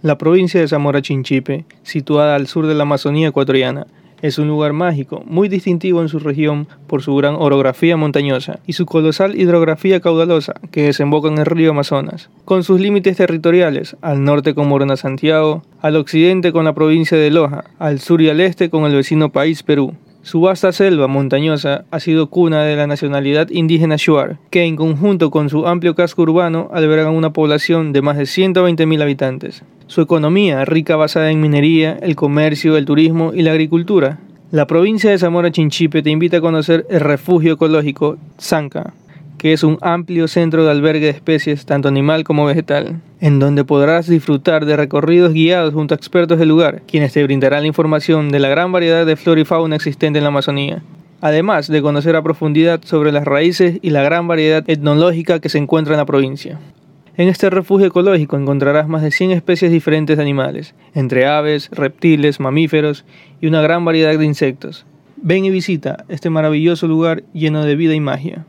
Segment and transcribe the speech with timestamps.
[0.00, 3.88] La provincia de Zamora Chinchipe, situada al sur de la Amazonía ecuatoriana,
[4.22, 8.74] es un lugar mágico, muy distintivo en su región por su gran orografía montañosa y
[8.74, 14.22] su colosal hidrografía caudalosa que desemboca en el río Amazonas, con sus límites territoriales, al
[14.22, 18.40] norte con Morona Santiago, al occidente con la provincia de Loja, al sur y al
[18.40, 19.94] este con el vecino país Perú.
[20.22, 25.32] Su vasta selva montañosa ha sido cuna de la nacionalidad indígena Shuar, que en conjunto
[25.32, 29.64] con su amplio casco urbano albergan una población de más de 120.000 habitantes.
[29.88, 34.18] Su economía, rica basada en minería, el comercio, el turismo y la agricultura.
[34.50, 38.92] La provincia de Zamora Chinchipe te invita a conocer el refugio ecológico Zanca,
[39.38, 43.64] que es un amplio centro de albergue de especies, tanto animal como vegetal, en donde
[43.64, 48.28] podrás disfrutar de recorridos guiados junto a expertos del lugar, quienes te brindarán la información
[48.28, 50.82] de la gran variedad de flora y fauna existente en la Amazonía,
[51.22, 55.56] además de conocer a profundidad sobre las raíces y la gran variedad etnológica que se
[55.56, 56.58] encuentra en la provincia.
[57.18, 62.38] En este refugio ecológico encontrarás más de 100 especies diferentes de animales, entre aves, reptiles,
[62.38, 63.04] mamíferos
[63.40, 64.86] y una gran variedad de insectos.
[65.16, 68.46] Ven y visita este maravilloso lugar lleno de vida y magia.